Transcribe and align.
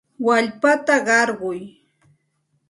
Wallpata 0.25 0.95
qarquy. 1.07 1.59